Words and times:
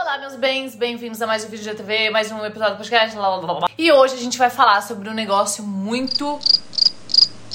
Olá, 0.00 0.18
meus 0.18 0.34
bens, 0.36 0.74
bem-vindos 0.74 1.20
a 1.20 1.26
mais 1.26 1.44
um 1.44 1.48
vídeo 1.48 1.70
de 1.70 1.74
TV, 1.74 2.08
mais 2.08 2.32
um 2.32 2.42
episódio 2.42 2.76
do 2.76 2.78
podcast. 2.78 3.18
E 3.76 3.92
hoje 3.92 4.14
a 4.14 4.18
gente 4.18 4.38
vai 4.38 4.48
falar 4.48 4.80
sobre 4.80 5.10
um 5.10 5.14
negócio 5.14 5.62
muito 5.62 6.38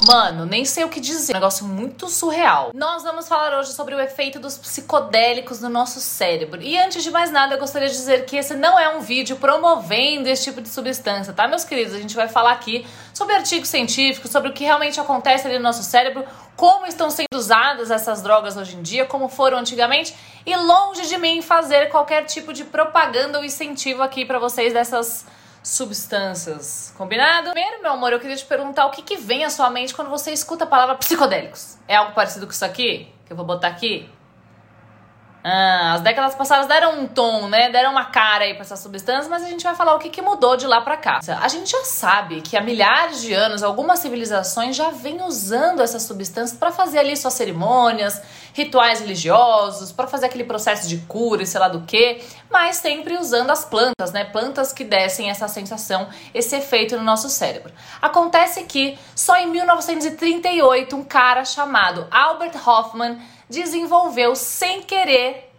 Mano, 0.06 0.46
nem 0.46 0.64
sei 0.64 0.82
o 0.82 0.88
que 0.88 0.98
dizer. 0.98 1.32
Um 1.32 1.34
negócio 1.34 1.66
muito 1.66 2.08
surreal. 2.08 2.70
Nós 2.74 3.02
vamos 3.02 3.28
falar 3.28 3.58
hoje 3.58 3.72
sobre 3.72 3.94
o 3.94 4.00
efeito 4.00 4.40
dos 4.40 4.56
psicodélicos 4.56 5.60
no 5.60 5.68
nosso 5.68 6.00
cérebro. 6.00 6.62
E 6.62 6.78
antes 6.78 7.02
de 7.02 7.10
mais 7.10 7.30
nada, 7.30 7.54
eu 7.54 7.58
gostaria 7.58 7.88
de 7.88 7.94
dizer 7.94 8.24
que 8.24 8.36
esse 8.36 8.54
não 8.54 8.78
é 8.78 8.96
um 8.96 9.00
vídeo 9.00 9.36
promovendo 9.36 10.26
esse 10.28 10.44
tipo 10.44 10.62
de 10.62 10.70
substância, 10.70 11.34
tá, 11.34 11.46
meus 11.46 11.64
queridos? 11.64 11.94
A 11.94 11.98
gente 11.98 12.16
vai 12.16 12.28
falar 12.28 12.52
aqui 12.52 12.86
sobre 13.12 13.34
artigos 13.34 13.68
científicos, 13.68 14.30
sobre 14.30 14.48
o 14.48 14.52
que 14.54 14.64
realmente 14.64 14.98
acontece 14.98 15.46
ali 15.46 15.58
no 15.58 15.64
nosso 15.64 15.82
cérebro, 15.82 16.24
como 16.56 16.86
estão 16.86 17.10
sendo 17.10 17.34
usadas 17.34 17.90
essas 17.90 18.22
drogas 18.22 18.56
hoje 18.56 18.76
em 18.76 18.82
dia, 18.82 19.04
como 19.04 19.28
foram 19.28 19.58
antigamente, 19.58 20.14
e 20.46 20.56
longe 20.56 21.06
de 21.06 21.18
mim 21.18 21.42
fazer 21.42 21.90
qualquer 21.90 22.24
tipo 22.24 22.52
de 22.54 22.64
propaganda 22.64 23.38
ou 23.38 23.44
incentivo 23.44 24.02
aqui 24.02 24.24
para 24.24 24.38
vocês 24.38 24.72
dessas 24.72 25.26
substâncias. 25.62 26.92
Combinado? 26.96 27.50
Primeiro, 27.50 27.82
meu 27.82 27.92
amor, 27.92 28.12
eu 28.12 28.20
queria 28.20 28.36
te 28.36 28.44
perguntar 28.44 28.86
o 28.86 28.90
que, 28.90 29.02
que 29.02 29.16
vem 29.16 29.44
à 29.44 29.50
sua 29.50 29.70
mente 29.70 29.94
quando 29.94 30.08
você 30.08 30.32
escuta 30.32 30.64
a 30.64 30.66
palavra 30.66 30.94
psicodélicos. 30.96 31.78
É 31.86 31.96
algo 31.96 32.12
parecido 32.12 32.46
com 32.46 32.52
isso 32.52 32.64
aqui? 32.64 33.12
Que 33.26 33.32
eu 33.32 33.36
vou 33.36 33.46
botar 33.46 33.68
aqui? 33.68 34.08
Ah, 35.42 35.94
as 35.94 36.02
décadas 36.02 36.34
passadas 36.34 36.66
deram 36.66 37.00
um 37.00 37.06
tom, 37.06 37.48
né? 37.48 37.70
Deram 37.70 37.92
uma 37.92 38.04
cara 38.04 38.44
aí 38.44 38.52
pra 38.52 38.62
essas 38.62 38.78
substâncias, 38.80 39.26
mas 39.28 39.42
a 39.42 39.48
gente 39.48 39.64
vai 39.64 39.74
falar 39.74 39.94
o 39.94 39.98
que, 39.98 40.10
que 40.10 40.20
mudou 40.20 40.56
de 40.56 40.66
lá 40.66 40.82
pra 40.82 40.96
cá. 40.96 41.20
A 41.40 41.48
gente 41.48 41.70
já 41.70 41.82
sabe 41.84 42.42
que 42.42 42.56
há 42.56 42.60
milhares 42.60 43.22
de 43.22 43.32
anos 43.32 43.62
algumas 43.62 44.00
civilizações 44.00 44.76
já 44.76 44.90
vêm 44.90 45.22
usando 45.22 45.80
essas 45.80 46.02
substâncias 46.02 46.58
para 46.58 46.70
fazer 46.70 46.98
ali 46.98 47.16
suas 47.16 47.34
cerimônias, 47.34 48.20
rituais 48.52 49.00
religiosos, 49.00 49.92
para 49.92 50.06
fazer 50.06 50.26
aquele 50.26 50.44
processo 50.44 50.86
de 50.86 50.98
cura 50.98 51.42
e 51.42 51.46
sei 51.46 51.60
lá 51.60 51.68
do 51.68 51.82
que, 51.82 52.22
mas 52.50 52.76
sempre 52.76 53.16
usando 53.16 53.50
as 53.50 53.64
plantas, 53.64 54.12
né? 54.12 54.24
Plantas 54.24 54.72
que 54.72 54.84
dessem 54.84 55.30
essa 55.30 55.48
sensação, 55.48 56.08
esse 56.34 56.54
efeito 56.54 56.96
no 56.98 57.02
nosso 57.02 57.30
cérebro. 57.30 57.72
Acontece 58.02 58.64
que 58.64 58.98
só 59.14 59.36
em 59.36 59.46
1938 59.46 60.94
um 60.96 61.04
cara 61.04 61.44
chamado 61.46 62.06
Albert 62.10 62.56
Hoffman 62.66 63.18
desenvolveu 63.50 64.34
sem 64.34 64.82
querer 64.82 65.50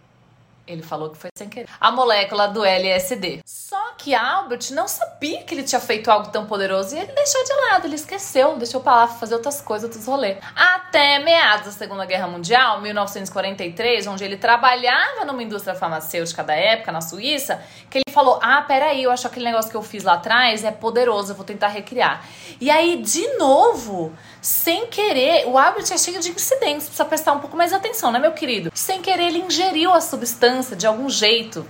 ele 0.66 0.82
falou 0.82 1.10
que 1.10 1.18
foi 1.18 1.30
sem 1.36 1.48
querer. 1.48 1.68
A 1.80 1.90
molécula 1.90 2.48
do 2.48 2.64
LSD. 2.64 3.40
Só 3.44 3.81
que 3.96 4.14
Albert 4.14 4.72
não 4.72 4.88
sabia 4.88 5.42
que 5.42 5.54
ele 5.54 5.62
tinha 5.62 5.80
feito 5.80 6.10
algo 6.10 6.30
tão 6.30 6.46
poderoso 6.46 6.94
e 6.94 6.98
ele 6.98 7.12
deixou 7.12 7.44
de 7.44 7.52
lado, 7.52 7.86
ele 7.86 7.96
esqueceu, 7.96 8.56
deixou 8.56 8.80
pra 8.80 8.94
lá 8.94 9.06
fazer 9.06 9.34
outras 9.34 9.60
coisas, 9.60 9.88
outros 9.88 10.06
rolês. 10.06 10.38
Até 10.54 11.18
meados 11.18 11.66
da 11.66 11.72
Segunda 11.72 12.04
Guerra 12.04 12.26
Mundial, 12.26 12.80
1943, 12.80 14.06
onde 14.06 14.24
ele 14.24 14.36
trabalhava 14.36 15.24
numa 15.24 15.42
indústria 15.42 15.74
farmacêutica 15.74 16.42
da 16.42 16.54
época, 16.54 16.92
na 16.92 17.00
Suíça, 17.00 17.62
que 17.88 17.98
ele 17.98 18.12
falou: 18.12 18.38
Ah, 18.42 18.62
peraí, 18.62 19.02
eu 19.02 19.10
acho 19.10 19.22
que 19.22 19.28
aquele 19.28 19.46
negócio 19.46 19.70
que 19.70 19.76
eu 19.76 19.82
fiz 19.82 20.04
lá 20.04 20.14
atrás 20.14 20.64
é 20.64 20.70
poderoso, 20.70 21.32
eu 21.32 21.36
vou 21.36 21.44
tentar 21.44 21.68
recriar. 21.68 22.24
E 22.60 22.70
aí, 22.70 23.02
de 23.02 23.26
novo, 23.36 24.12
sem 24.40 24.86
querer, 24.86 25.46
o 25.46 25.58
Albert 25.58 25.86
é 25.92 25.98
cheio 25.98 26.20
de 26.20 26.30
incidentes, 26.30 26.86
precisa 26.86 27.04
prestar 27.04 27.32
um 27.32 27.40
pouco 27.40 27.56
mais 27.56 27.72
atenção, 27.72 28.12
né, 28.12 28.18
meu 28.18 28.32
querido? 28.32 28.70
Sem 28.74 29.00
querer, 29.00 29.24
ele 29.24 29.38
ingeriu 29.38 29.92
a 29.92 30.00
substância 30.00 30.76
de 30.76 30.86
algum 30.86 31.08
jeito, 31.08 31.66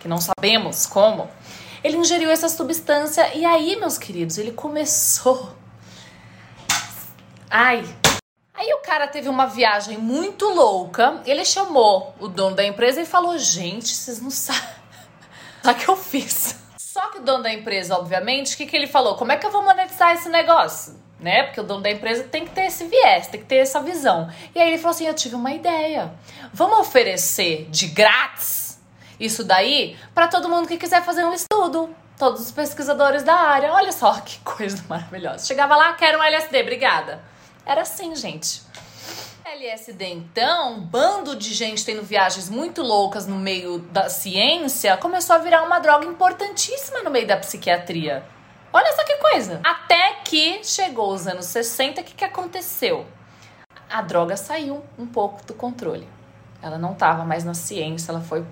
que 0.00 0.08
não 0.08 0.18
sabemos 0.18 0.86
como, 0.86 1.28
ele 1.82 1.96
ingeriu 1.96 2.30
essa 2.30 2.48
substância 2.48 3.34
e 3.34 3.44
aí, 3.44 3.76
meus 3.76 3.96
queridos, 3.96 4.38
ele 4.38 4.52
começou. 4.52 5.54
Ai. 7.48 7.84
Aí 8.54 8.72
o 8.74 8.78
cara 8.78 9.08
teve 9.08 9.28
uma 9.28 9.46
viagem 9.46 9.96
muito 9.96 10.46
louca. 10.46 11.22
Ele 11.24 11.44
chamou 11.44 12.14
o 12.20 12.28
dono 12.28 12.54
da 12.54 12.64
empresa 12.64 13.00
e 13.00 13.06
falou: 13.06 13.38
Gente, 13.38 13.88
vocês 13.88 14.20
não 14.20 14.30
sabem. 14.30 14.80
Só 15.62 15.74
que 15.74 15.88
eu 15.88 15.96
fiz. 15.96 16.56
Só 16.76 17.10
que 17.10 17.18
o 17.18 17.22
dono 17.22 17.42
da 17.42 17.52
empresa, 17.52 17.96
obviamente, 17.96 18.54
o 18.54 18.56
que, 18.56 18.66
que 18.66 18.76
ele 18.76 18.86
falou? 18.86 19.16
Como 19.16 19.32
é 19.32 19.36
que 19.36 19.46
eu 19.46 19.50
vou 19.50 19.62
monetizar 19.62 20.12
esse 20.14 20.28
negócio? 20.28 21.00
né? 21.20 21.44
Porque 21.44 21.60
o 21.60 21.64
dono 21.64 21.82
da 21.82 21.90
empresa 21.90 22.24
tem 22.24 22.44
que 22.44 22.50
ter 22.50 22.66
esse 22.66 22.84
viés, 22.84 23.26
tem 23.26 23.40
que 23.40 23.46
ter 23.46 23.56
essa 23.56 23.80
visão. 23.80 24.30
E 24.54 24.58
aí 24.58 24.68
ele 24.68 24.78
falou 24.78 24.94
assim: 24.94 25.06
Eu 25.06 25.14
tive 25.14 25.34
uma 25.34 25.52
ideia. 25.52 26.12
Vamos 26.52 26.78
oferecer 26.78 27.68
de 27.70 27.88
grátis 27.88 28.69
isso 29.20 29.44
daí 29.44 29.96
para 30.14 30.26
todo 30.26 30.48
mundo 30.48 30.66
que 30.66 30.78
quiser 30.78 31.04
fazer 31.04 31.24
um 31.24 31.34
estudo. 31.34 31.94
Todos 32.18 32.40
os 32.40 32.50
pesquisadores 32.50 33.22
da 33.22 33.34
área. 33.34 33.72
Olha 33.72 33.92
só 33.92 34.14
que 34.20 34.38
coisa 34.44 34.82
maravilhosa. 34.88 35.46
Chegava 35.46 35.76
lá, 35.76 35.92
quero 35.92 36.18
um 36.18 36.22
LSD, 36.22 36.62
obrigada. 36.62 37.22
Era 37.64 37.82
assim, 37.82 38.14
gente. 38.16 38.62
LSD, 39.44 40.06
então, 40.06 40.74
um 40.74 40.80
bando 40.80 41.34
de 41.34 41.52
gente 41.52 41.84
tendo 41.84 42.02
viagens 42.02 42.48
muito 42.48 42.82
loucas 42.82 43.26
no 43.26 43.36
meio 43.36 43.78
da 43.78 44.08
ciência, 44.08 44.96
começou 44.96 45.34
a 45.34 45.38
virar 45.38 45.64
uma 45.64 45.80
droga 45.80 46.06
importantíssima 46.06 47.02
no 47.02 47.10
meio 47.10 47.26
da 47.26 47.36
psiquiatria. 47.36 48.24
Olha 48.72 48.92
só 48.94 49.04
que 49.04 49.16
coisa. 49.16 49.60
Até 49.64 50.14
que 50.24 50.62
chegou 50.62 51.12
os 51.12 51.26
anos 51.26 51.46
60, 51.46 52.00
o 52.00 52.04
que, 52.04 52.14
que 52.14 52.24
aconteceu? 52.24 53.04
A 53.88 54.00
droga 54.02 54.36
saiu 54.36 54.84
um 54.96 55.06
pouco 55.06 55.44
do 55.44 55.52
controle. 55.52 56.08
Ela 56.62 56.78
não 56.78 56.92
estava 56.92 57.24
mais 57.24 57.42
na 57.42 57.54
ciência, 57.54 58.12
ela 58.12 58.20
foi 58.20 58.44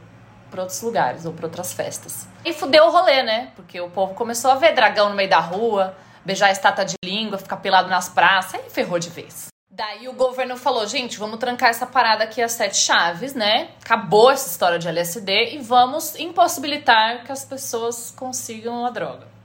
para 0.50 0.62
outros 0.62 0.80
lugares 0.82 1.24
ou 1.24 1.32
para 1.32 1.46
outras 1.46 1.72
festas. 1.72 2.26
E 2.44 2.52
fudeu 2.52 2.86
o 2.86 2.90
rolê, 2.90 3.22
né? 3.22 3.52
Porque 3.56 3.80
o 3.80 3.90
povo 3.90 4.14
começou 4.14 4.50
a 4.50 4.56
ver 4.56 4.74
dragão 4.74 5.08
no 5.10 5.14
meio 5.14 5.28
da 5.28 5.40
rua, 5.40 5.96
beijar 6.24 6.50
estátua 6.50 6.84
de 6.84 6.96
língua, 7.04 7.38
ficar 7.38 7.56
pelado 7.58 7.88
nas 7.88 8.08
praças, 8.08 8.60
e 8.66 8.70
ferrou 8.70 8.98
de 8.98 9.10
vez. 9.10 9.48
Daí 9.70 10.08
o 10.08 10.12
governo 10.12 10.56
falou, 10.56 10.84
gente, 10.86 11.18
vamos 11.18 11.38
trancar 11.38 11.70
essa 11.70 11.86
parada 11.86 12.24
aqui 12.24 12.42
às 12.42 12.52
sete 12.52 12.76
chaves, 12.76 13.32
né? 13.32 13.70
Acabou 13.84 14.30
essa 14.30 14.48
história 14.48 14.78
de 14.78 14.88
LSD 14.88 15.54
e 15.54 15.58
vamos 15.58 16.18
impossibilitar 16.18 17.24
que 17.24 17.30
as 17.30 17.44
pessoas 17.44 18.10
consigam 18.10 18.84
a 18.84 18.90
droga. 18.90 19.37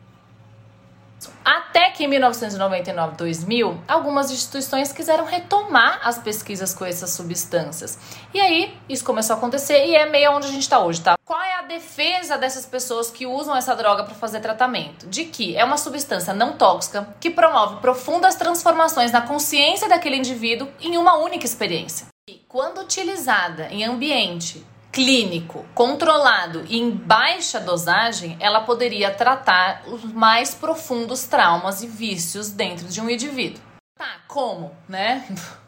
Até 1.43 1.91
que 1.91 2.03
em 2.03 2.07
1999, 2.07 3.15
2000, 3.17 3.81
algumas 3.87 4.31
instituições 4.31 4.91
quiseram 4.91 5.25
retomar 5.25 5.99
as 6.03 6.17
pesquisas 6.17 6.73
com 6.73 6.85
essas 6.85 7.11
substâncias. 7.11 7.97
E 8.33 8.39
aí, 8.39 8.77
isso 8.87 9.03
começou 9.03 9.35
a 9.35 9.37
acontecer 9.37 9.85
e 9.85 9.95
é 9.95 10.05
meio 10.05 10.31
onde 10.31 10.47
a 10.47 10.51
gente 10.51 10.61
está 10.61 10.79
hoje, 10.79 11.01
tá? 11.01 11.15
Qual 11.25 11.41
é 11.41 11.55
a 11.55 11.61
defesa 11.61 12.37
dessas 12.37 12.65
pessoas 12.65 13.09
que 13.09 13.25
usam 13.25 13.55
essa 13.55 13.75
droga 13.75 14.03
para 14.03 14.15
fazer 14.15 14.39
tratamento? 14.39 15.07
De 15.07 15.25
que 15.25 15.55
é 15.55 15.63
uma 15.63 15.77
substância 15.77 16.33
não 16.33 16.53
tóxica 16.53 17.07
que 17.19 17.29
promove 17.29 17.77
profundas 17.77 18.35
transformações 18.35 19.11
na 19.11 19.21
consciência 19.21 19.87
daquele 19.87 20.17
indivíduo 20.17 20.67
em 20.81 20.97
uma 20.97 21.15
única 21.17 21.45
experiência. 21.45 22.07
E 22.29 22.41
quando 22.47 22.79
utilizada 22.81 23.67
em 23.69 23.83
ambiente 23.83 24.65
clínico, 24.93 25.65
controlado 25.73 26.63
e 26.69 26.79
em 26.79 26.91
baixa 26.91 27.59
dosagem, 27.59 28.37
ela 28.39 28.61
poderia 28.61 29.11
tratar 29.11 29.81
os 29.87 30.03
mais 30.03 30.53
profundos 30.53 31.23
traumas 31.23 31.81
e 31.81 31.87
vícios 31.87 32.51
dentro 32.51 32.87
de 32.87 33.01
um 33.01 33.09
indivíduo. 33.09 33.61
Tá, 33.97 34.21
como, 34.27 34.71
né? 34.87 35.27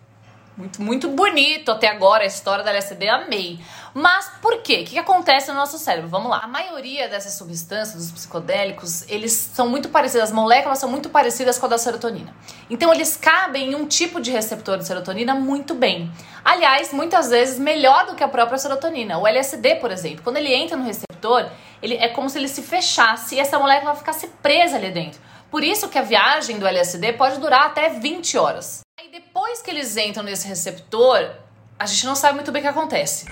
Muito, 0.57 0.81
muito 0.81 1.09
bonito 1.09 1.69
até 1.69 1.89
agora 1.89 2.23
a 2.23 2.27
história 2.27 2.63
da 2.63 2.69
LSD, 2.69 3.09
amei. 3.09 3.59
Mas 3.93 4.31
por 4.41 4.61
quê? 4.61 4.83
O 4.83 4.89
que, 4.89 4.97
acontece 4.97 5.49
no 5.49 5.55
nosso 5.55 5.77
cérebro? 5.77 6.09
Vamos 6.09 6.29
lá. 6.29 6.39
A 6.43 6.47
maioria 6.47 7.09
dessas 7.09 7.33
substâncias, 7.33 7.95
dos 7.95 8.11
psicodélicos, 8.11 9.03
eles 9.09 9.33
são 9.33 9.67
muito 9.67 9.89
parecidas, 9.89 10.29
as 10.29 10.35
moléculas 10.35 10.79
são 10.79 10.89
muito 10.89 11.09
parecidas 11.09 11.59
com 11.59 11.65
a 11.65 11.69
da 11.69 11.77
serotonina. 11.77 12.33
Então 12.69 12.93
eles 12.93 13.17
cabem 13.17 13.71
em 13.71 13.75
um 13.75 13.85
tipo 13.85 14.21
de 14.21 14.31
receptor 14.31 14.77
de 14.77 14.87
serotonina 14.87 15.35
muito 15.35 15.75
bem. 15.75 16.09
Aliás, 16.43 16.93
muitas 16.93 17.29
vezes 17.29 17.59
melhor 17.59 18.05
do 18.05 18.15
que 18.15 18.23
a 18.23 18.27
própria 18.27 18.57
serotonina. 18.57 19.17
O 19.17 19.27
LSD, 19.27 19.75
por 19.75 19.91
exemplo, 19.91 20.23
quando 20.23 20.37
ele 20.37 20.53
entra 20.53 20.77
no 20.77 20.85
receptor, 20.85 21.49
ele 21.81 21.95
é 21.95 22.07
como 22.07 22.29
se 22.29 22.37
ele 22.37 22.47
se 22.47 22.61
fechasse 22.61 23.35
e 23.35 23.39
essa 23.41 23.59
molécula 23.59 23.93
ficasse 23.93 24.27
presa 24.41 24.77
ali 24.77 24.89
dentro. 24.91 25.19
Por 25.51 25.65
isso 25.65 25.89
que 25.89 25.97
a 25.97 26.01
viagem 26.01 26.59
do 26.59 26.65
LSD 26.65 27.13
pode 27.13 27.41
durar 27.41 27.65
até 27.65 27.89
20 27.89 28.37
horas. 28.37 28.84
Depois 29.15 29.61
que 29.61 29.71
eles 29.71 29.95
entram 29.95 30.25
nesse 30.25 30.45
receptor, 30.45 31.31
a 31.79 31.85
gente 31.85 32.05
não 32.05 32.17
sabe 32.17 32.35
muito 32.35 32.51
bem 32.51 32.59
o 32.59 32.63
que 32.63 32.67
acontece. 32.67 33.25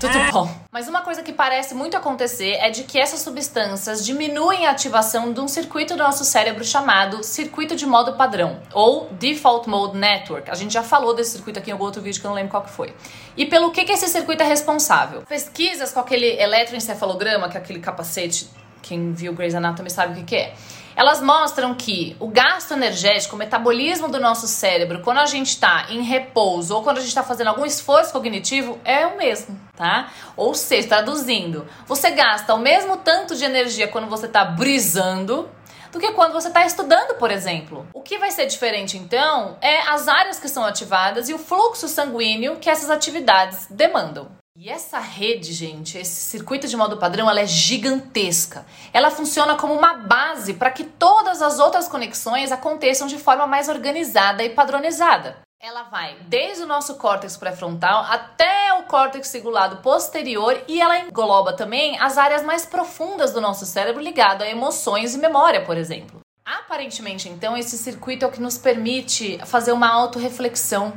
Tudo 0.00 0.18
bom. 0.32 0.50
Mas 0.72 0.88
uma 0.88 1.02
coisa 1.02 1.22
que 1.22 1.32
parece 1.32 1.72
muito 1.72 1.96
acontecer 1.96 2.54
é 2.54 2.68
de 2.68 2.82
que 2.82 2.98
essas 2.98 3.20
substâncias 3.20 4.04
diminuem 4.04 4.66
a 4.66 4.72
ativação 4.72 5.32
de 5.32 5.38
um 5.38 5.46
circuito 5.46 5.94
do 5.94 6.02
nosso 6.02 6.24
cérebro 6.24 6.64
chamado 6.64 7.22
circuito 7.22 7.76
de 7.76 7.86
modo 7.86 8.14
padrão, 8.14 8.60
ou 8.72 9.08
Default 9.12 9.68
Mode 9.68 9.96
Network. 9.96 10.50
A 10.50 10.56
gente 10.56 10.74
já 10.74 10.82
falou 10.82 11.14
desse 11.14 11.30
circuito 11.30 11.60
aqui 11.60 11.70
em 11.70 11.74
algum 11.74 11.84
outro 11.84 12.02
vídeo 12.02 12.20
que 12.20 12.26
eu 12.26 12.30
não 12.30 12.34
lembro 12.34 12.50
qual 12.50 12.64
que 12.64 12.70
foi. 12.70 12.92
E 13.36 13.46
pelo 13.46 13.70
que, 13.70 13.84
que 13.84 13.92
esse 13.92 14.08
circuito 14.08 14.42
é 14.42 14.46
responsável? 14.46 15.22
Pesquisas 15.22 15.92
com 15.92 16.00
aquele 16.00 16.26
eletroencefalograma, 16.42 17.48
que 17.48 17.56
é 17.56 17.60
aquele 17.60 17.78
capacete, 17.78 18.50
quem 18.82 19.12
viu 19.12 19.32
Grey's 19.32 19.54
Anatomy 19.54 19.90
sabe 19.90 20.14
o 20.14 20.16
que, 20.16 20.24
que 20.24 20.36
é 20.36 20.54
elas 20.96 21.20
mostram 21.20 21.74
que 21.74 22.16
o 22.20 22.28
gasto 22.28 22.72
energético, 22.72 23.36
o 23.36 23.38
metabolismo 23.38 24.08
do 24.08 24.20
nosso 24.20 24.46
cérebro, 24.46 25.00
quando 25.00 25.18
a 25.18 25.26
gente 25.26 25.48
está 25.48 25.86
em 25.90 26.02
repouso 26.02 26.74
ou 26.74 26.82
quando 26.82 26.98
a 26.98 27.00
gente 27.00 27.08
está 27.08 27.22
fazendo 27.22 27.48
algum 27.48 27.64
esforço 27.64 28.12
cognitivo, 28.12 28.78
é 28.84 29.06
o 29.06 29.16
mesmo, 29.16 29.58
tá? 29.76 30.10
Ou 30.36 30.54
seja, 30.54 30.88
traduzindo, 30.88 31.66
você 31.86 32.10
gasta 32.10 32.54
o 32.54 32.58
mesmo 32.58 32.96
tanto 32.98 33.34
de 33.34 33.44
energia 33.44 33.88
quando 33.88 34.08
você 34.08 34.26
está 34.26 34.44
brisando 34.44 35.48
do 35.90 36.00
que 36.00 36.12
quando 36.12 36.32
você 36.32 36.48
está 36.48 36.66
estudando, 36.66 37.16
por 37.18 37.30
exemplo. 37.30 37.86
O 37.94 38.02
que 38.02 38.18
vai 38.18 38.30
ser 38.30 38.46
diferente 38.46 38.98
então 38.98 39.56
é 39.60 39.80
as 39.88 40.08
áreas 40.08 40.40
que 40.40 40.48
são 40.48 40.64
ativadas 40.64 41.28
e 41.28 41.34
o 41.34 41.38
fluxo 41.38 41.88
sanguíneo 41.88 42.56
que 42.56 42.68
essas 42.68 42.90
atividades 42.90 43.66
demandam. 43.70 44.28
E 44.56 44.68
essa 44.68 45.00
rede, 45.00 45.52
gente, 45.52 45.98
esse 45.98 46.30
circuito 46.30 46.68
de 46.68 46.76
modo 46.76 46.96
padrão, 46.96 47.28
ela 47.28 47.40
é 47.40 47.46
gigantesca. 47.46 48.64
Ela 48.92 49.10
funciona 49.10 49.56
como 49.56 49.74
uma 49.74 49.94
base 49.94 50.54
para 50.54 50.70
que 50.70 50.84
todas 50.84 51.42
as 51.42 51.58
outras 51.58 51.88
conexões 51.88 52.52
aconteçam 52.52 53.08
de 53.08 53.18
forma 53.18 53.48
mais 53.48 53.68
organizada 53.68 54.44
e 54.44 54.50
padronizada. 54.50 55.38
Ela 55.60 55.82
vai 55.82 56.16
desde 56.28 56.62
o 56.62 56.68
nosso 56.68 56.94
córtex 56.94 57.36
pré-frontal 57.36 58.04
até 58.04 58.72
o 58.74 58.84
córtex 58.84 59.26
cingulado 59.26 59.78
posterior 59.78 60.62
e 60.68 60.80
ela 60.80 61.00
engloba 61.00 61.52
também 61.54 61.98
as 61.98 62.16
áreas 62.16 62.44
mais 62.44 62.64
profundas 62.64 63.32
do 63.32 63.40
nosso 63.40 63.66
cérebro 63.66 64.00
ligado 64.00 64.42
a 64.42 64.48
emoções 64.48 65.16
e 65.16 65.18
memória, 65.18 65.64
por 65.64 65.76
exemplo. 65.76 66.20
Aparentemente, 66.44 67.28
então, 67.28 67.56
esse 67.56 67.76
circuito 67.76 68.24
é 68.24 68.28
o 68.28 68.30
que 68.30 68.40
nos 68.40 68.56
permite 68.56 69.36
fazer 69.46 69.72
uma 69.72 69.88
autorreflexão 69.88 70.92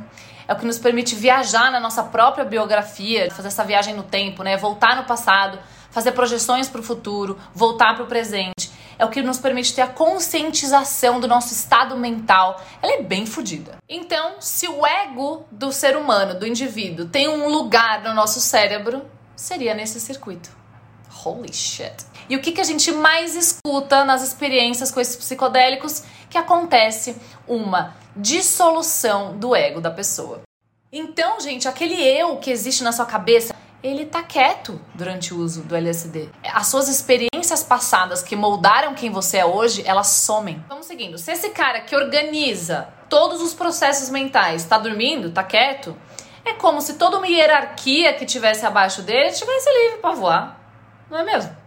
é 0.48 0.52
o 0.54 0.56
que 0.56 0.64
nos 0.64 0.78
permite 0.78 1.14
viajar 1.14 1.70
na 1.70 1.78
nossa 1.78 2.02
própria 2.02 2.42
biografia, 2.42 3.30
fazer 3.30 3.48
essa 3.48 3.62
viagem 3.62 3.94
no 3.94 4.02
tempo, 4.02 4.42
né? 4.42 4.56
Voltar 4.56 4.96
no 4.96 5.04
passado, 5.04 5.58
fazer 5.90 6.12
projeções 6.12 6.70
para 6.70 6.80
o 6.80 6.82
futuro, 6.82 7.38
voltar 7.54 7.94
para 7.94 8.04
o 8.04 8.06
presente. 8.06 8.70
É 8.98 9.04
o 9.04 9.10
que 9.10 9.22
nos 9.22 9.38
permite 9.38 9.74
ter 9.74 9.82
a 9.82 9.86
conscientização 9.86 11.20
do 11.20 11.28
nosso 11.28 11.52
estado 11.52 11.96
mental. 11.96 12.60
Ela 12.82 12.94
é 12.94 13.02
bem 13.02 13.26
fodida. 13.26 13.76
Então, 13.86 14.36
se 14.40 14.66
o 14.66 14.84
ego 14.84 15.44
do 15.52 15.70
ser 15.70 15.96
humano, 15.96 16.34
do 16.34 16.46
indivíduo, 16.46 17.06
tem 17.06 17.28
um 17.28 17.48
lugar 17.48 18.02
no 18.02 18.14
nosso 18.14 18.40
cérebro, 18.40 19.04
seria 19.36 19.74
nesse 19.74 20.00
circuito. 20.00 20.50
Holy 21.24 21.52
shit. 21.52 22.07
E 22.28 22.36
o 22.36 22.42
que, 22.42 22.52
que 22.52 22.60
a 22.60 22.64
gente 22.64 22.92
mais 22.92 23.34
escuta 23.34 24.04
nas 24.04 24.22
experiências 24.22 24.90
com 24.90 25.00
esses 25.00 25.16
psicodélicos? 25.16 26.02
Que 26.28 26.36
acontece 26.36 27.16
uma 27.46 27.96
dissolução 28.14 29.38
do 29.38 29.56
ego 29.56 29.80
da 29.80 29.90
pessoa. 29.90 30.42
Então, 30.92 31.40
gente, 31.40 31.66
aquele 31.66 31.94
eu 32.02 32.36
que 32.36 32.50
existe 32.50 32.84
na 32.84 32.92
sua 32.92 33.06
cabeça, 33.06 33.54
ele 33.82 34.04
tá 34.04 34.22
quieto 34.22 34.78
durante 34.94 35.32
o 35.32 35.38
uso 35.38 35.62
do 35.62 35.74
LSD. 35.74 36.28
As 36.52 36.66
suas 36.66 36.88
experiências 36.88 37.62
passadas 37.62 38.22
que 38.22 38.36
moldaram 38.36 38.94
quem 38.94 39.10
você 39.10 39.38
é 39.38 39.46
hoje, 39.46 39.82
elas 39.86 40.08
somem. 40.08 40.62
Vamos 40.68 40.86
seguindo. 40.86 41.16
Se 41.16 41.32
esse 41.32 41.50
cara 41.50 41.80
que 41.80 41.96
organiza 41.96 42.88
todos 43.08 43.40
os 43.40 43.54
processos 43.54 44.10
mentais 44.10 44.64
tá 44.64 44.76
dormindo, 44.76 45.30
tá 45.30 45.42
quieto, 45.42 45.96
é 46.44 46.52
como 46.54 46.82
se 46.82 46.94
toda 46.94 47.16
uma 47.16 47.26
hierarquia 47.26 48.12
que 48.12 48.26
tivesse 48.26 48.66
abaixo 48.66 49.00
dele 49.00 49.32
tivesse 49.32 49.70
livre 49.70 49.98
para 49.98 50.14
voar. 50.14 50.60
Não 51.10 51.18
é 51.18 51.24
mesmo? 51.24 51.57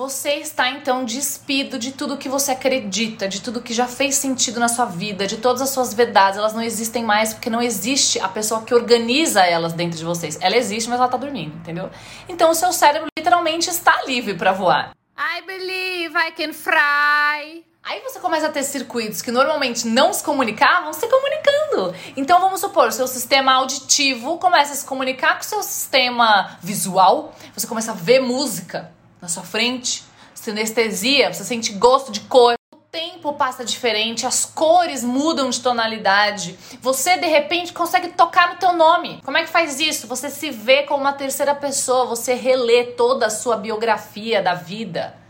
Você 0.00 0.36
está 0.36 0.70
então 0.70 1.04
despido 1.04 1.78
de 1.78 1.92
tudo 1.92 2.16
que 2.16 2.26
você 2.26 2.52
acredita, 2.52 3.28
de 3.28 3.42
tudo 3.42 3.60
que 3.60 3.74
já 3.74 3.86
fez 3.86 4.14
sentido 4.14 4.58
na 4.58 4.66
sua 4.66 4.86
vida, 4.86 5.26
de 5.26 5.36
todas 5.36 5.60
as 5.60 5.68
suas 5.68 5.92
verdades. 5.92 6.38
Elas 6.38 6.54
não 6.54 6.62
existem 6.62 7.04
mais 7.04 7.34
porque 7.34 7.50
não 7.50 7.60
existe 7.60 8.18
a 8.18 8.26
pessoa 8.26 8.62
que 8.62 8.74
organiza 8.74 9.44
elas 9.44 9.74
dentro 9.74 9.98
de 9.98 10.04
vocês. 10.06 10.38
Ela 10.40 10.56
existe, 10.56 10.88
mas 10.88 10.98
ela 10.98 11.04
está 11.04 11.18
dormindo, 11.18 11.54
entendeu? 11.54 11.90
Então 12.26 12.50
o 12.50 12.54
seu 12.54 12.72
cérebro 12.72 13.08
literalmente 13.14 13.68
está 13.68 14.02
livre 14.06 14.32
para 14.32 14.52
voar. 14.52 14.92
I 15.18 15.42
believe 15.42 16.16
I 16.16 16.32
can 16.32 16.54
fly. 16.54 17.62
Aí 17.82 18.00
você 18.02 18.18
começa 18.20 18.46
a 18.46 18.50
ter 18.50 18.62
circuitos 18.62 19.20
que 19.20 19.30
normalmente 19.30 19.86
não 19.86 20.14
se 20.14 20.24
comunicavam 20.24 20.94
se 20.94 21.06
comunicando. 21.08 21.94
Então 22.16 22.40
vamos 22.40 22.62
supor, 22.62 22.88
o 22.88 22.92
seu 22.92 23.06
sistema 23.06 23.52
auditivo 23.52 24.38
começa 24.38 24.72
a 24.72 24.76
se 24.76 24.86
comunicar 24.86 25.34
com 25.34 25.42
o 25.42 25.44
seu 25.44 25.62
sistema 25.62 26.56
visual, 26.62 27.34
você 27.54 27.66
começa 27.66 27.90
a 27.90 27.94
ver 27.94 28.20
música 28.20 28.98
na 29.20 29.28
sua 29.28 29.42
frente, 29.42 30.02
sinestesia, 30.34 31.32
você 31.32 31.44
sente 31.44 31.72
gosto 31.72 32.10
de 32.10 32.20
cor. 32.20 32.54
O 32.72 32.76
tempo 32.90 33.32
passa 33.34 33.64
diferente, 33.64 34.26
as 34.26 34.44
cores 34.44 35.04
mudam 35.04 35.50
de 35.50 35.60
tonalidade. 35.60 36.58
Você 36.80 37.16
de 37.18 37.26
repente 37.26 37.72
consegue 37.72 38.08
tocar 38.08 38.50
no 38.50 38.56
teu 38.56 38.72
nome. 38.72 39.20
Como 39.24 39.36
é 39.36 39.42
que 39.42 39.50
faz 39.50 39.78
isso? 39.78 40.06
Você 40.06 40.30
se 40.30 40.50
vê 40.50 40.82
como 40.84 41.02
uma 41.02 41.12
terceira 41.12 41.54
pessoa, 41.54 42.06
você 42.06 42.34
relê 42.34 42.84
toda 42.84 43.26
a 43.26 43.30
sua 43.30 43.56
biografia 43.56 44.42
da 44.42 44.54
vida 44.54 45.20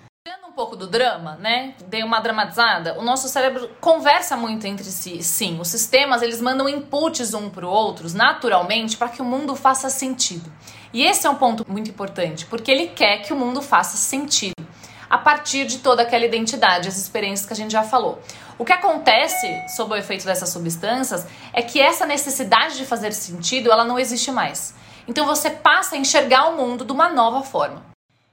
um 0.50 0.52
pouco 0.52 0.75
do 0.75 0.88
drama, 0.88 1.37
né? 1.37 1.75
Dei 1.87 2.02
uma 2.02 2.19
dramatizada. 2.19 2.98
O 2.98 3.02
nosso 3.02 3.28
cérebro 3.28 3.70
conversa 3.81 4.37
muito 4.37 4.66
entre 4.66 4.84
si. 4.84 5.22
Sim, 5.22 5.60
os 5.60 5.69
sistemas 5.69 6.22
eles 6.22 6.40
mandam 6.40 6.69
inputs 6.69 7.32
um 7.34 7.48
para 7.48 7.64
o 7.64 7.70
outro 7.70 8.12
naturalmente 8.12 8.96
para 8.96 9.08
que 9.08 9.22
o 9.22 9.25
mundo 9.25 9.54
faça 9.54 9.88
sentido. 9.88 10.52
E 10.92 11.04
esse 11.04 11.26
é 11.26 11.31
um 11.31 11.37
ponto 11.37 11.64
muito 11.69 11.90
importante, 11.90 12.46
porque 12.46 12.70
ele 12.70 12.88
quer 12.88 13.19
que 13.19 13.32
o 13.32 13.37
mundo 13.37 13.62
faça 13.62 13.96
sentido 13.96 14.54
a 15.08 15.19
partir 15.19 15.66
de 15.66 15.78
toda 15.78 16.02
aquela 16.02 16.25
identidade, 16.25 16.88
as 16.88 16.96
experiências 16.96 17.46
que 17.46 17.52
a 17.52 17.56
gente 17.56 17.72
já 17.72 17.82
falou. 17.82 18.20
O 18.58 18.64
que 18.64 18.72
acontece 18.72 19.46
sob 19.75 19.94
o 19.94 19.96
efeito 19.96 20.25
dessas 20.25 20.48
substâncias 20.50 21.26
é 21.52 21.62
que 21.62 21.81
essa 21.81 22.06
necessidade 22.06 22.76
de 22.76 22.84
fazer 22.84 23.12
sentido, 23.12 23.72
ela 23.72 23.84
não 23.84 23.98
existe 23.98 24.31
mais. 24.31 24.75
Então 25.08 25.26
você 25.26 25.50
passa 25.50 25.96
a 25.96 25.98
enxergar 25.98 26.48
o 26.50 26.56
mundo 26.56 26.84
de 26.84 26.92
uma 26.92 27.08
nova 27.08 27.42
forma. 27.42 27.89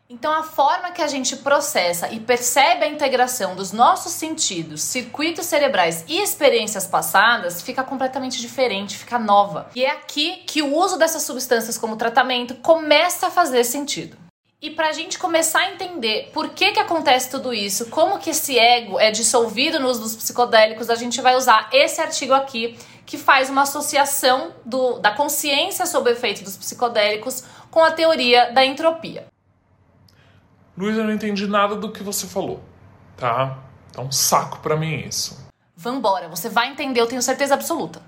Então, 0.09 0.31
a 0.31 0.42
forma 0.42 0.92
que 0.92 1.01
a 1.01 1.07
gente 1.07 1.36
processa 1.36 2.07
e 2.09 2.21
percebe 2.21 2.86
a 2.86 2.88
integração 2.88 3.57
dos 3.57 3.74
nossos 3.74 4.13
sentidos, 4.13 4.81
circuitos 4.81 5.45
cerebrais 5.45 6.06
e 6.07 6.21
experiências 6.21 6.88
passadas 6.88 7.62
fica 7.62 7.83
completamente 7.83 8.39
diferente, 8.39 8.98
fica 8.98 9.19
nova. 9.19 9.69
E 9.75 9.83
é 9.83 9.92
aqui 9.92 10.44
que 10.48 10.62
o 10.62 10.74
uso 10.74 10.98
dessas 10.98 11.24
substâncias 11.24 11.77
como 11.77 11.98
tratamento 11.98 12.56
começa 12.56 13.27
a 13.27 13.31
fazer 13.31 13.65
sentido. 13.65 14.18
E 14.62 14.69
para 14.69 14.88
a 14.88 14.94
gente 14.94 15.19
começar 15.19 15.59
a 15.59 15.71
entender 15.74 16.31
por 16.33 16.50
que, 16.50 16.71
que 16.71 16.80
acontece 16.80 17.30
tudo 17.30 17.54
isso, 17.54 17.88
como 17.88 18.18
que 18.18 18.30
esse 18.30 18.57
ego 18.57 18.98
é 18.98 19.12
dissolvido 19.12 19.77
no 19.77 19.89
uso 19.89 20.01
dos 20.01 20.15
psicodélicos, 20.15 20.89
a 20.89 20.95
gente 20.95 21.19
vai 21.19 21.36
usar 21.36 21.69
esse 21.74 22.00
artigo 22.00 22.33
aqui 22.33 22.77
que 23.06 23.18
faz 23.18 23.50
uma 23.50 23.63
associação 23.63 24.54
do, 24.63 25.00
da 25.00 25.12
consciência 25.12 25.86
sob 25.86 26.09
o 26.09 26.13
efeito 26.13 26.45
dos 26.45 26.56
psicodélicos 26.56 27.44
com 27.69 27.83
a 27.83 27.92
teoria 27.92 28.51
da 28.54 28.65
entropia. 28.65 29.27
Luiz, 30.78 30.96
eu 30.96 31.04
não 31.04 31.12
entendi 31.12 31.48
nada 31.48 31.76
do 31.76 31.92
que 31.92 32.04
você 32.04 32.28
falou, 32.28 32.62
tá? 33.18 33.58
Tá 33.92 34.02
um 34.02 34.12
saco 34.12 34.60
para 34.60 34.78
mim 34.78 35.08
isso. 35.08 35.48
Vambora, 35.76 36.28
você 36.28 36.50
vai 36.50 36.70
entender, 36.70 37.02
eu 37.02 37.08
tenho 37.08 37.22
certeza 37.22 37.56
absoluta. 37.56 38.00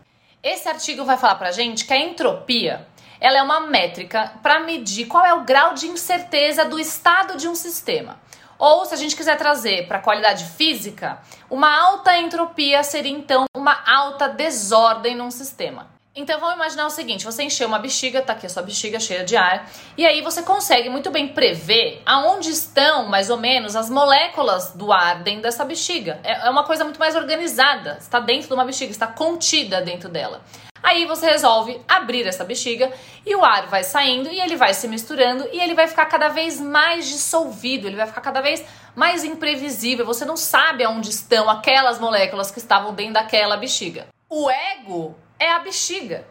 Esse 0.44 0.70
artigo 0.70 1.04
vai 1.04 1.18
falar 1.18 1.36
pra 1.36 1.52
gente 1.52 1.86
que 1.86 1.94
a 1.94 1.98
entropia 1.98 2.88
ela 3.20 3.40
é 3.40 3.42
uma 3.42 3.62
métrica 3.62 4.34
para 4.44 4.60
medir 4.60 5.08
qual 5.08 5.26
é 5.26 5.34
o 5.34 5.44
grau 5.44 5.74
de 5.74 5.88
incerteza 5.88 6.64
do 6.64 6.80
estado 6.80 7.38
de 7.38 7.48
um 7.48 7.56
sistema. 7.56 8.20
Ou, 8.58 8.86
se 8.86 8.94
a 8.94 8.98
gente 8.98 9.16
quiser 9.16 9.38
trazer 9.38 9.88
para 9.88 9.98
a 9.98 10.02
qualidade 10.02 10.46
física, 10.46 11.20
uma 11.50 11.76
alta 11.76 12.18
entropia 12.18 12.84
seria 12.84 13.12
então 13.12 13.46
uma 13.56 13.78
alta 13.86 14.30
desordem 14.30 15.16
num 15.16 15.32
sistema. 15.32 15.88
Então 16.20 16.38
vamos 16.38 16.56
imaginar 16.56 16.86
o 16.86 16.90
seguinte: 16.90 17.24
você 17.24 17.44
encheu 17.44 17.66
uma 17.66 17.80
bexiga, 17.80 18.22
tá 18.22 18.34
aqui 18.34 18.46
a 18.46 18.50
sua 18.50 18.62
bexiga 18.62 19.00
cheia 19.00 19.24
de 19.24 19.38
ar, 19.38 19.72
e 19.98 20.06
aí 20.06 20.22
você 20.22 20.44
consegue 20.44 20.90
muito 20.90 21.10
bem 21.10 21.30
prever 21.30 22.02
aonde 22.06 22.50
estão 22.50 23.08
mais 23.08 23.30
ou 23.30 23.38
menos 23.38 23.74
as 23.74 23.90
moléculas 23.90 24.74
do 24.76 24.92
ar 24.92 25.24
dentro 25.24 25.44
dessa 25.44 25.64
bexiga. 25.64 26.20
É, 26.22 26.48
é 26.48 26.50
uma 26.50 26.66
coisa 26.66 26.84
muito 26.84 27.00
mais 27.00 27.16
organizada, 27.16 27.98
está 28.02 28.20
dentro 28.20 28.50
de 28.50 28.54
uma 28.54 28.66
bexiga, 28.66 28.92
está 28.92 29.08
contida 29.08 29.82
dentro 29.82 30.10
dela. 30.10 30.42
Aí 30.84 31.06
você 31.06 31.26
resolve 31.26 31.80
abrir 31.88 32.28
essa 32.28 32.44
bexiga 32.44 32.92
e 33.26 33.34
o 33.34 33.44
ar 33.44 33.68
vai 33.68 33.86
saindo 33.86 34.30
e 34.30 34.42
ele 34.42 34.58
vai 34.58 34.74
se 34.74 34.90
misturando 34.90 35.48
e 35.54 35.62
ele 35.62 35.74
vai 35.74 35.88
ficar 35.88 36.06
cada 36.08 36.28
vez 36.28 36.60
mais 36.60 37.08
dissolvido, 37.08 37.88
ele 37.88 37.96
vai 37.96 38.08
ficar 38.08 38.22
cada 38.22 38.42
vez 38.42 38.66
mais 38.94 39.24
imprevisível. 39.24 40.06
Você 40.06 40.26
não 40.26 40.36
sabe 40.36 40.84
aonde 40.84 41.10
estão 41.10 41.50
aquelas 41.50 41.98
moléculas 41.98 42.52
que 42.52 42.60
estavam 42.60 42.94
dentro 42.94 43.14
daquela 43.14 43.56
bexiga. 43.56 44.08
O 44.30 44.50
ego 44.50 45.16
é 45.40 45.52
a 45.52 45.60
bexiga. 45.60 46.26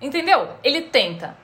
Entendeu? 0.00 0.48
Ele 0.62 0.82
tenta 0.82 1.36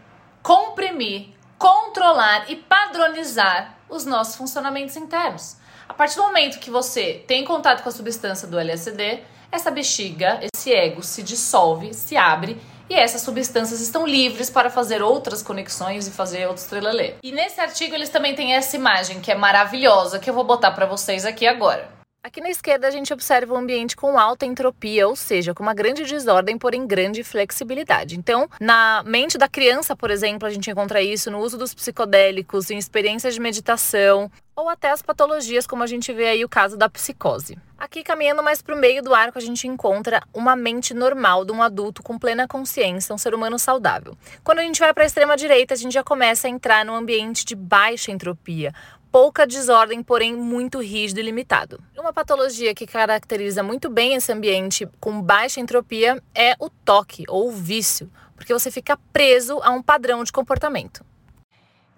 comprimir, 0.43 1.31
controlar 1.59 2.51
e 2.51 2.57
padronizar 2.57 3.77
os 3.89 4.05
nossos 4.05 4.37
funcionamentos 4.37 4.97
internos. 4.97 5.57
A 5.89 5.95
partir 5.95 6.17
do 6.17 6.23
momento 6.23 6.59
que 6.59 6.71
você 6.71 7.25
tem 7.27 7.45
contato 7.45 7.83
com 7.83 7.89
a 7.89 7.93
substância 7.93 8.47
do 8.47 8.59
LSD, 8.59 9.23
essa 9.51 9.71
bexiga, 9.71 10.41
esse 10.53 10.73
ego 10.73 11.03
se 11.03 11.23
dissolve, 11.23 11.95
se 11.95 12.17
abre 12.17 12.61
e 12.91 12.95
essas 12.95 13.23
substâncias 13.23 13.81
estão 13.81 14.07
livres 14.07 14.51
para 14.51 14.71
fazer 14.71 15.03
outras 15.03 15.43
conexões 15.43 16.07
e 16.07 16.11
fazer 16.11 16.47
outros 16.47 16.67
trelelê. 16.67 17.15
E 17.23 17.33
nesse 17.33 17.61
artigo 17.61 17.95
eles 17.95 18.09
também 18.09 18.35
têm 18.35 18.55
essa 18.55 18.77
imagem 18.77 19.21
que 19.21 19.31
é 19.31 19.35
maravilhosa 19.35 20.19
que 20.19 20.29
eu 20.29 20.35
vou 20.35 20.45
botar 20.45 20.73
para 20.73 20.87
vocês 20.87 21.25
aqui 21.25 21.47
agora. 21.47 21.98
Aqui 22.21 22.41
na 22.41 22.51
esquerda 22.51 22.89
a 22.89 22.91
gente 22.91 23.13
observa 23.13 23.55
um 23.55 23.59
ambiente 23.59 23.97
com 23.97 24.19
alta 24.19 24.45
entropia, 24.45 25.07
ou 25.07 25.15
seja, 25.15 25.55
com 25.55 25.63
uma 25.63 25.73
grande 25.73 26.05
desordem, 26.05 26.59
porém 26.59 26.85
grande 26.85 27.23
flexibilidade. 27.23 28.19
Então, 28.19 28.51
na 28.61 29.03
mente 29.07 29.39
da 29.39 29.49
criança, 29.49 29.95
por 29.95 30.11
exemplo, 30.11 30.47
a 30.47 30.51
gente 30.51 30.69
encontra 30.69 31.01
isso 31.01 31.31
no 31.31 31.39
uso 31.39 31.57
dos 31.57 31.73
psicodélicos, 31.73 32.71
em 32.71 32.77
experiências 32.77 33.35
de 33.35 33.41
meditação, 33.41 34.31
ou 34.55 34.69
até 34.69 34.91
as 34.91 35.01
patologias, 35.01 35.69
como 35.69 35.85
a 35.85 35.87
gente 35.87 36.13
vê 36.13 36.27
aí 36.27 36.45
o 36.45 36.49
caso 36.49 36.77
da 36.77 36.89
psicose. 36.89 37.57
Aqui, 37.79 38.03
caminhando 38.03 38.43
mais 38.43 38.61
para 38.61 38.75
o 38.75 38.79
meio 38.79 39.01
do 39.01 39.15
arco, 39.15 39.39
a 39.39 39.41
gente 39.41 39.69
encontra 39.69 40.21
uma 40.35 40.57
mente 40.57 40.93
normal 40.93 41.45
de 41.45 41.53
um 41.53 41.63
adulto 41.63 42.03
com 42.03 42.19
plena 42.19 42.49
consciência, 42.49 43.15
um 43.15 43.19
ser 43.19 43.33
humano 43.33 43.57
saudável. 43.57 44.19
Quando 44.43 44.59
a 44.59 44.63
gente 44.63 44.81
vai 44.81 44.93
para 44.93 45.05
a 45.05 45.07
extrema 45.07 45.37
direita, 45.37 45.75
a 45.75 45.77
gente 45.77 45.93
já 45.93 46.03
começa 46.03 46.49
a 46.49 46.51
entrar 46.51 46.85
num 46.85 46.97
ambiente 46.97 47.45
de 47.45 47.55
baixa 47.55 48.11
entropia, 48.11 48.75
pouca 49.11 49.47
desordem, 49.47 50.03
porém 50.03 50.35
muito 50.35 50.81
rígido 50.81 51.21
e 51.21 51.23
limitado. 51.23 51.81
Uma 51.99 52.13
patologia 52.13 52.75
que 52.75 52.87
caracteriza 52.87 53.63
muito 53.63 53.89
bem 53.91 54.15
esse 54.15 54.33
ambiente 54.33 54.89
com 55.01 55.21
baixa 55.21 55.61
entropia 55.61 56.23
é 56.35 56.55
o 56.59 56.71
toque 56.71 57.25
ou 57.29 57.49
o 57.49 57.53
vício, 57.53 58.11
porque 58.35 58.53
você 58.53 58.71
fica 58.71 58.99
preso 59.13 59.59
a 59.63 59.71
um 59.71 59.83
padrão 59.83 60.23
de 60.23 60.33
comportamento. 60.33 61.05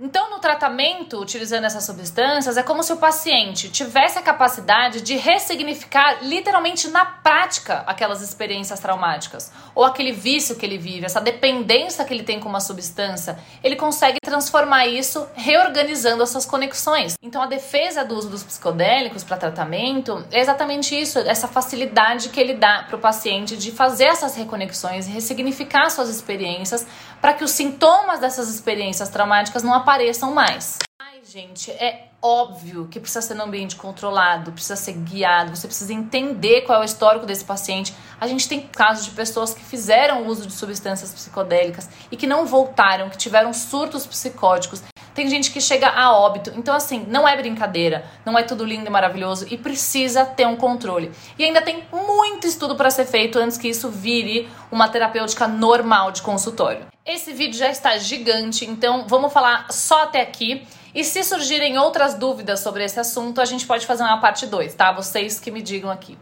Então, 0.02 0.30
no 0.30 0.38
tratamento, 0.38 1.20
utilizando 1.20 1.66
essas 1.66 1.84
substâncias, 1.84 2.56
é 2.56 2.62
como 2.62 2.82
se 2.82 2.90
o 2.90 2.96
paciente 2.96 3.68
tivesse 3.68 4.18
a 4.18 4.22
capacidade 4.22 5.02
de 5.02 5.14
ressignificar 5.14 6.20
literalmente 6.22 6.88
na 6.88 7.04
prática 7.04 7.84
aquelas 7.86 8.22
experiências 8.22 8.80
traumáticas, 8.80 9.52
ou 9.74 9.84
aquele 9.84 10.10
vício 10.10 10.56
que 10.56 10.64
ele 10.64 10.78
vive, 10.78 11.04
essa 11.04 11.20
dependência 11.20 12.02
que 12.06 12.14
ele 12.14 12.22
tem 12.22 12.40
com 12.40 12.48
uma 12.48 12.60
substância, 12.60 13.38
ele 13.62 13.76
consegue 13.76 14.16
transformar 14.24 14.86
isso 14.86 15.28
reorganizando 15.34 16.22
as 16.22 16.30
suas 16.30 16.46
conexões. 16.46 17.12
Então, 17.22 17.42
a 17.42 17.46
defesa 17.46 18.02
do 18.02 18.14
uso 18.14 18.30
dos 18.30 18.42
psicodélicos 18.42 19.22
para 19.22 19.36
tratamento 19.36 20.24
é 20.32 20.40
exatamente 20.40 20.98
isso, 20.98 21.18
essa 21.18 21.46
facilidade 21.46 22.30
que 22.30 22.40
ele 22.40 22.54
dá 22.54 22.84
para 22.84 22.96
o 22.96 23.00
paciente 23.00 23.54
de 23.54 23.70
fazer 23.70 24.04
essas 24.04 24.34
reconexões 24.34 25.06
e 25.06 25.10
ressignificar 25.10 25.90
suas 25.90 26.08
experiências 26.08 26.86
para 27.20 27.34
que 27.34 27.44
os 27.44 27.50
sintomas 27.50 28.18
dessas 28.18 28.48
experiências 28.48 29.10
traumáticas 29.10 29.62
não 29.62 29.74
apareçam 29.74 29.89
apareçam 29.90 30.32
mais. 30.32 30.78
Ai, 31.02 31.20
gente, 31.24 31.68
é 31.72 32.10
óbvio 32.22 32.86
que 32.86 33.00
precisa 33.00 33.20
ser 33.20 33.34
num 33.34 33.42
ambiente 33.42 33.74
controlado, 33.74 34.52
precisa 34.52 34.76
ser 34.76 34.92
guiado, 34.92 35.56
você 35.56 35.66
precisa 35.66 35.92
entender 35.92 36.60
qual 36.60 36.78
é 36.78 36.82
o 36.82 36.84
histórico 36.84 37.26
desse 37.26 37.44
paciente. 37.44 37.92
A 38.20 38.28
gente 38.28 38.48
tem 38.48 38.60
casos 38.60 39.04
de 39.04 39.10
pessoas 39.10 39.52
que 39.52 39.64
fizeram 39.64 40.28
uso 40.28 40.46
de 40.46 40.52
substâncias 40.52 41.12
psicodélicas 41.12 41.90
e 42.08 42.16
que 42.16 42.24
não 42.24 42.46
voltaram, 42.46 43.10
que 43.10 43.18
tiveram 43.18 43.52
surtos 43.52 44.06
psicóticos. 44.06 44.80
Tem 45.12 45.28
gente 45.28 45.50
que 45.50 45.60
chega 45.60 45.88
a 45.88 46.16
óbito. 46.16 46.52
Então, 46.54 46.72
assim, 46.72 47.04
não 47.08 47.26
é 47.26 47.36
brincadeira, 47.36 48.04
não 48.24 48.38
é 48.38 48.44
tudo 48.44 48.64
lindo 48.64 48.86
e 48.86 48.90
maravilhoso 48.90 49.44
e 49.50 49.58
precisa 49.58 50.24
ter 50.24 50.46
um 50.46 50.54
controle. 50.54 51.10
E 51.36 51.42
ainda 51.42 51.60
tem 51.60 51.82
muito 51.92 52.46
estudo 52.46 52.76
para 52.76 52.92
ser 52.92 53.06
feito 53.06 53.40
antes 53.40 53.58
que 53.58 53.66
isso 53.66 53.88
vire 53.88 54.48
uma 54.70 54.88
terapêutica 54.88 55.48
normal 55.48 56.12
de 56.12 56.22
consultório. 56.22 56.86
Esse 57.12 57.32
vídeo 57.32 57.58
já 57.58 57.68
está 57.68 57.98
gigante, 57.98 58.64
então 58.64 59.04
vamos 59.08 59.32
falar 59.32 59.66
só 59.72 60.04
até 60.04 60.20
aqui. 60.20 60.64
E 60.94 61.02
se 61.02 61.24
surgirem 61.24 61.76
outras 61.76 62.14
dúvidas 62.14 62.60
sobre 62.60 62.84
esse 62.84 63.00
assunto, 63.00 63.40
a 63.40 63.44
gente 63.44 63.66
pode 63.66 63.84
fazer 63.84 64.04
uma 64.04 64.20
parte 64.20 64.46
2, 64.46 64.74
tá? 64.74 64.92
Vocês 64.92 65.40
que 65.40 65.50
me 65.50 65.60
digam 65.60 65.90
aqui. 65.90 66.16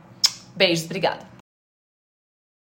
Beijos, 0.56 0.86
obrigada. 0.86 1.37